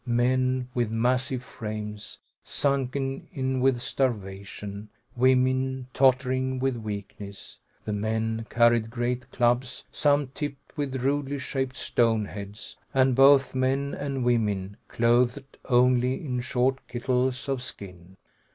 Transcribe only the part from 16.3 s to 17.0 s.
short